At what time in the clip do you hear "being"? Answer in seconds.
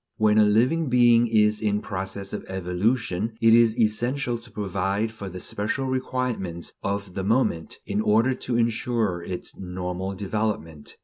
0.89-1.27